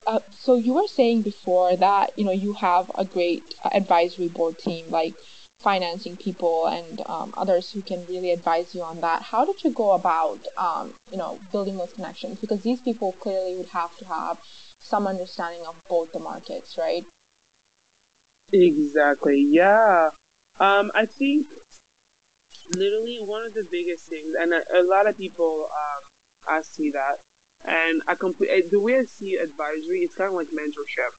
[0.07, 4.59] uh, so you were saying before that you know you have a great advisory board
[4.59, 5.15] team like
[5.61, 9.23] financing people and um, others who can really advise you on that.
[9.23, 12.41] How did you go about, um, you know, building those connections?
[12.41, 14.41] Because these people clearly would have to have
[14.81, 17.05] some understanding of both the markets, right?
[18.53, 19.41] Exactly.
[19.41, 20.11] Yeah.
[20.61, 21.49] Um, I think
[22.71, 26.05] literally one of the biggest things, and a, a lot of people um,
[26.49, 27.21] ask me that,
[27.65, 31.11] and I complete the way I see advisory, it's kind of like mentorship.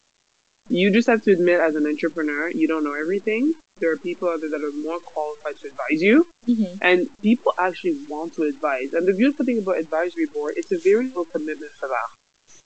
[0.70, 4.30] You just have to admit, as an entrepreneur, you don't know everything, there are people
[4.30, 6.77] out there that are more qualified to advise you, mm-hmm.
[6.82, 8.93] and people actually want to advise.
[8.93, 12.09] And the beautiful thing about advisory board, it's a very low commitment for that.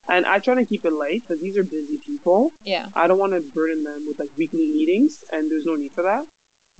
[0.08, 2.52] And I try to keep it light because these are busy people.
[2.64, 2.90] Yeah.
[2.94, 6.04] I don't want to burden them with like weekly meetings, and there's no need for
[6.04, 6.28] that.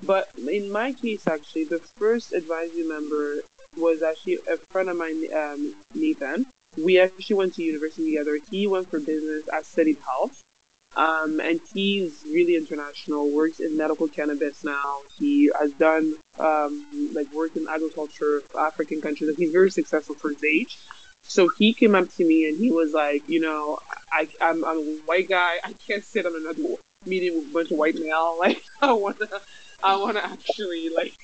[0.02, 3.38] But in my case, actually, the first advisory member
[3.78, 6.48] was actually a friend of mine, um, Nathan.
[6.78, 8.40] We actually went to university together.
[8.50, 9.48] He went for business.
[9.50, 10.42] I studied health.
[10.96, 15.02] Um, and he's really international, works in medical cannabis now.
[15.18, 19.30] He has done, um, like, work in agriculture, African countries.
[19.30, 20.78] Like, he's very successful for his age.
[21.24, 23.80] So he came up to me and he was like, you know,
[24.12, 25.58] I, I'm, I'm a white guy.
[25.64, 26.76] I can't sit on another
[27.06, 28.38] meeting with a bunch of white male.
[28.40, 29.42] Like, I want to,
[29.82, 31.16] I want to actually, like,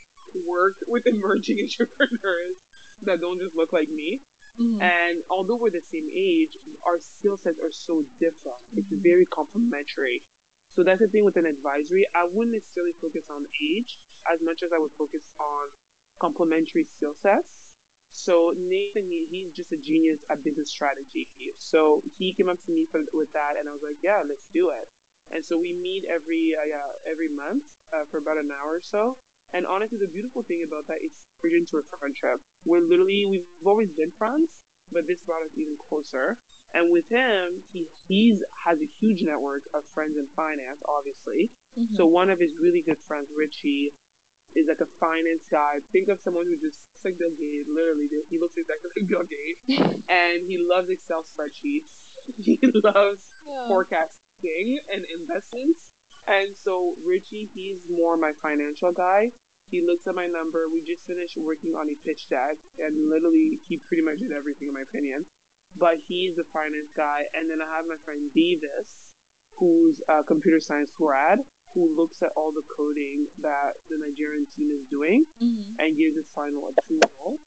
[0.48, 2.56] work with emerging entrepreneurs
[3.02, 4.22] that don't just look like me.
[4.60, 4.82] Mm-hmm.
[4.82, 8.60] And although we're the same age, our skill sets are so different.
[8.74, 10.22] It's very complementary.
[10.72, 12.06] So that's the thing with an advisory.
[12.14, 14.00] I wouldn't necessarily focus on age
[14.30, 15.70] as much as I would focus on
[16.20, 17.74] complementary skill sets.
[18.12, 21.30] So Nathan, he, he's just a genius at business strategy.
[21.56, 24.48] So he came up to me for, with that, and I was like, yeah, let's
[24.50, 24.88] do it.
[25.32, 28.82] And so we meet every uh, yeah, every month uh, for about an hour or
[28.82, 29.18] so.
[29.54, 32.42] And honestly, the beautiful thing about that is bridge into a friendship.
[32.66, 36.38] We're literally, we've always been friends, but this brought us even closer.
[36.74, 41.50] And with him, he he's has a huge network of friends in finance, obviously.
[41.76, 41.96] Mm-hmm.
[41.96, 43.94] So one of his really good friends, Richie,
[44.56, 45.80] is like a finance guy.
[45.80, 48.10] Think of someone who just looks like Bill Gates, literally.
[48.30, 49.62] He looks exactly like Bill Gates.
[50.10, 52.06] and he loves Excel spreadsheets.
[52.38, 53.68] He loves yeah.
[53.68, 55.90] forecasting and investments.
[56.28, 59.32] And so Richie, he's more my financial guy.
[59.70, 60.68] He looks at my number.
[60.68, 64.70] We just finished working on a pitch deck, and literally, he pretty much did everything,
[64.70, 65.26] in my opinion.
[65.76, 67.28] But he's the finance guy.
[67.34, 69.12] And then I have my friend Davis,
[69.56, 74.72] who's a computer science grad, who looks at all the coding that the Nigerian team
[74.72, 75.80] is doing mm-hmm.
[75.80, 77.40] and gives its final approval.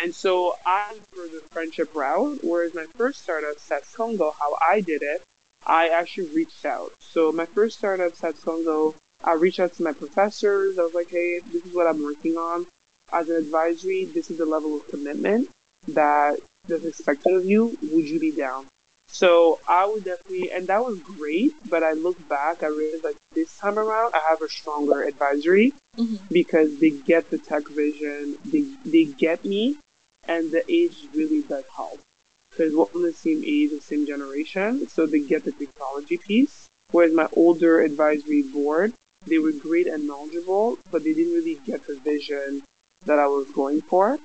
[0.00, 5.02] And so I'm for the friendship route, whereas my first startup, Satsongo, how I did
[5.02, 5.22] it,
[5.66, 6.92] I actually reached out.
[7.00, 8.94] So my first startup, Satsongo,
[9.24, 10.78] I reached out to my professors.
[10.78, 12.66] I was like, hey, this is what I'm working on.
[13.12, 15.48] As an advisory, this is the level of commitment
[15.88, 17.76] that that is expected of you.
[17.82, 18.66] Would you be down?
[19.08, 21.54] So I would definitely, and that was great.
[21.68, 25.72] But I look back, I realized like this time around, I have a stronger advisory
[25.96, 26.16] mm-hmm.
[26.30, 29.78] because they get the tech vision, they they get me,
[30.26, 32.00] and the age really does help
[32.50, 36.66] because we're on the same age, the same generation, so they get the technology piece.
[36.90, 38.92] Whereas my older advisory board,
[39.28, 42.62] they were great and knowledgeable, but they didn't really get the vision
[43.06, 44.18] that I was going for.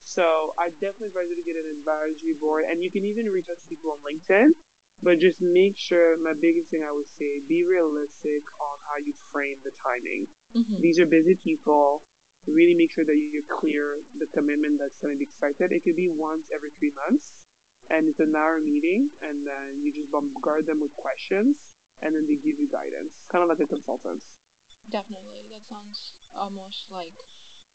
[0.00, 3.48] So I definitely advise you to get an advisory board, and you can even reach
[3.48, 4.52] out to people on LinkedIn.
[5.00, 9.12] But just make sure, my biggest thing I would say, be realistic on how you
[9.12, 10.28] frame the timing.
[10.54, 10.80] Mm-hmm.
[10.80, 12.02] These are busy people.
[12.46, 15.70] Really make sure that you're clear the commitment that's going to be expected.
[15.70, 17.44] It could be once every three months,
[17.88, 22.26] and it's an hour meeting, and then you just bombard them with questions, and then
[22.26, 24.24] they give you guidance, kind of like a consultant.
[24.90, 27.14] Definitely, that sounds almost like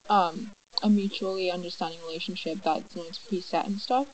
[0.10, 0.52] um,
[0.82, 4.08] a mutually understanding relationship that's you know, preset and stuff.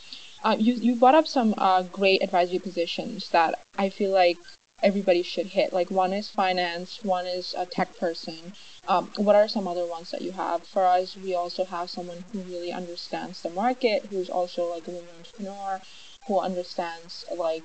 [0.43, 4.37] Uh, you you brought up some uh, great advisory positions that I feel like
[4.83, 5.73] everybody should hit.
[5.73, 8.53] Like one is finance, one is a tech person.
[8.87, 10.63] Um, what are some other ones that you have?
[10.63, 14.91] For us, we also have someone who really understands the market, who's also like a
[14.91, 15.81] woman entrepreneur,
[16.27, 17.63] who understands like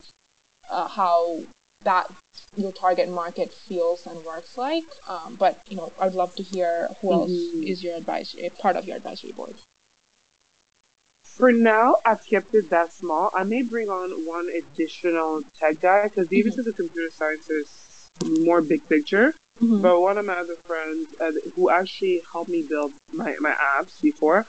[0.70, 1.40] uh, how
[1.84, 2.10] that
[2.56, 4.84] your target market feels and works like.
[5.08, 7.62] Um, but you know, I'd love to hear who else mm-hmm.
[7.64, 9.54] is your advisory part of your advisory board.
[11.24, 13.30] For now, I've kept it that small.
[13.34, 16.60] I may bring on one additional tech guy because Davis mm-hmm.
[16.60, 19.34] is a computer scientist, more big picture.
[19.60, 19.82] Mm-hmm.
[19.82, 24.00] But one of my other friends uh, who actually helped me build my, my apps
[24.00, 24.46] before,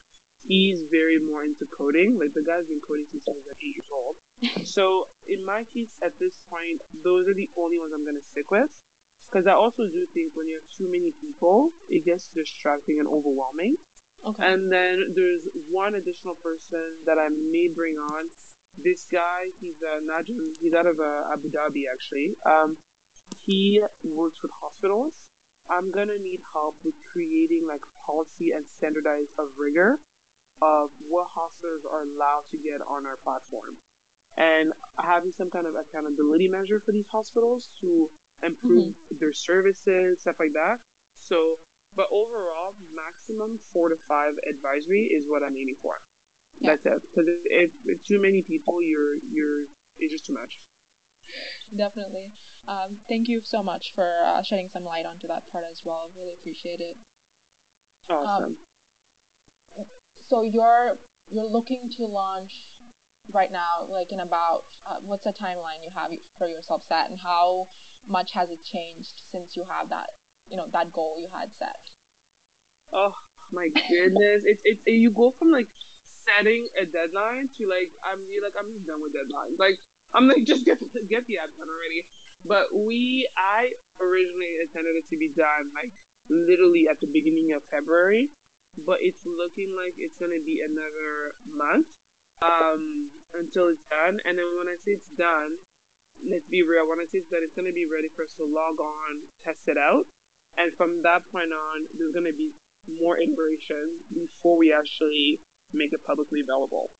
[0.47, 2.19] he's very more into coding.
[2.19, 4.17] Like the guy's been coding since he was like eight years old.
[4.65, 8.23] So in my case, at this point, those are the only ones I'm going to
[8.23, 8.79] stick with.
[9.25, 13.07] Because I also do think when you have too many people, it gets distracting and
[13.07, 13.77] overwhelming.
[14.23, 14.53] Okay.
[14.53, 18.29] And then there's one additional person that I may bring on.
[18.77, 22.35] This guy, he's a Najim, he's out of uh, Abu Dhabi actually.
[22.41, 22.77] Um,
[23.37, 25.27] he works with hospitals.
[25.69, 29.97] I'm gonna need help with creating like policy and standardized of rigor
[30.61, 33.77] of what hospitals are allowed to get on our platform
[34.37, 38.11] and having some kind of accountability measure for these hospitals to
[38.43, 39.17] improve mm-hmm.
[39.17, 40.81] their services, stuff like that.
[41.15, 41.59] So,
[41.95, 45.99] but overall, maximum four to five advisory is what I'm aiming for.
[46.59, 46.75] Yeah.
[46.75, 47.01] That's it.
[47.01, 49.65] Because if, if too many people, you're you're
[49.99, 50.59] it's just too much.
[51.75, 52.31] Definitely.
[52.67, 56.11] Um, thank you so much for uh, shedding some light onto that part as well.
[56.15, 56.97] Really appreciate it.
[58.09, 58.57] Awesome.
[59.77, 60.97] Um, so you're
[61.31, 62.79] you're looking to launch
[63.31, 67.19] right now, like in about uh, what's the timeline you have for yourself set, and
[67.19, 67.67] how
[68.05, 70.11] much has it changed since you have that
[70.49, 71.91] you know that goal you had set?
[72.93, 73.17] Oh
[73.51, 74.45] my goodness!
[74.45, 75.69] it's it's you go from like
[76.05, 79.59] setting a deadline to like I'm like I'm done with deadlines.
[79.59, 79.79] Like
[80.13, 82.05] I'm like just get get the app done already.
[82.43, 85.93] But we I originally intended it to be done like
[86.29, 88.29] literally at the beginning of February,
[88.85, 91.95] but it's looking like it's gonna be another month
[92.41, 94.21] um until it's done.
[94.25, 95.57] And then when I say it's done,
[96.23, 98.45] let's be real, when I say it's done, it's gonna be ready for us to
[98.45, 100.07] log on, test it out.
[100.57, 102.53] And from that point on, there's gonna be
[102.87, 105.39] more iterations before we actually
[105.73, 106.91] make it publicly available.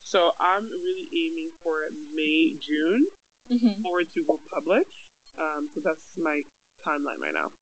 [0.00, 3.06] So I'm really aiming for May, June
[3.48, 3.82] mm-hmm.
[3.82, 4.88] for it to go public.
[5.36, 6.42] Um, so that's my
[6.80, 7.52] timeline right now.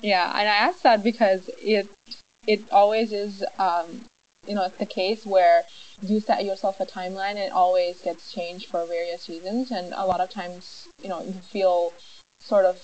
[0.00, 1.88] Yeah, and I asked that because it
[2.46, 4.04] it always is um,
[4.46, 5.62] you know it's the case where
[6.02, 9.70] you set yourself a timeline and it always gets changed for various reasons.
[9.70, 11.92] And a lot of times you know you feel
[12.40, 12.80] sort of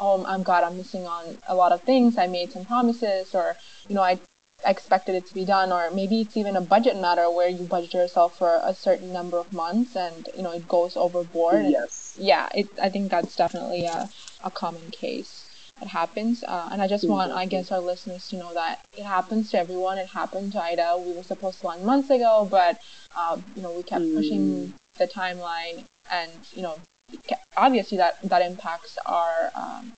[0.00, 2.18] oh I'm God I'm missing on a lot of things.
[2.18, 3.56] I made some promises or
[3.88, 4.18] you know I
[4.66, 5.70] expected it to be done.
[5.70, 9.38] Or maybe it's even a budget matter where you budget yourself for a certain number
[9.38, 11.66] of months and you know it goes overboard.
[11.66, 12.16] Yes.
[12.18, 14.10] Yeah it i think that's definitely a,
[14.42, 15.47] a common case
[15.80, 19.04] that happens uh, and i just want i guess our listeners to know that it
[19.04, 19.96] happens to everyone.
[19.98, 21.02] It happened to IDA.
[21.06, 22.80] We were supposed to launch months ago but
[23.16, 24.14] uh, you know we kept mm.
[24.16, 26.76] pushing the timeline and you know
[27.56, 29.92] obviously that that impacts our um,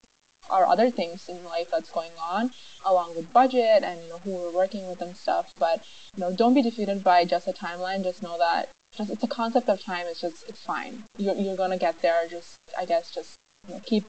[0.49, 2.51] are other things in life that's going on
[2.85, 5.53] along with budget and you know who we're working with and stuff.
[5.59, 5.85] But
[6.16, 8.03] you know don't be defeated by just a timeline.
[8.03, 10.07] Just know that just it's a concept of time.
[10.07, 11.05] It's just it's fine.
[11.18, 12.26] You're, you're gonna get there.
[12.28, 13.37] Just i guess just
[13.68, 14.05] you know, keep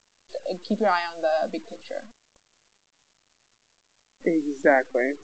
[0.63, 2.03] keep your eye on the big picture
[4.23, 5.15] exactly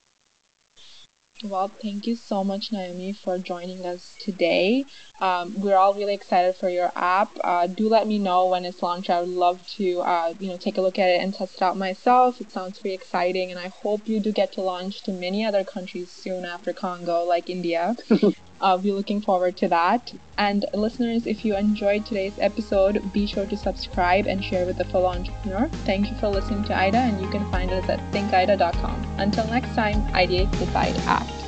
[1.43, 4.85] well, thank you so much, Nohémie, for joining us today.
[5.21, 7.29] Um, we're all really excited for your app.
[7.43, 9.11] Uh, do let me know when it's launched.
[9.11, 11.61] I would love to, uh, you know, take a look at it and test it
[11.61, 12.41] out myself.
[12.41, 15.63] It sounds pretty exciting, and I hope you do get to launch to many other
[15.63, 17.95] countries soon after Congo, like India.
[18.59, 20.13] Uh, I'll be looking forward to that.
[20.37, 24.85] And listeners, if you enjoyed today's episode, be sure to subscribe and share with a
[24.85, 25.67] fellow entrepreneur.
[25.85, 29.15] Thank you for listening to IDA, and you can find us at thinkida.com.
[29.17, 31.46] Until next time, ideate, decide, act.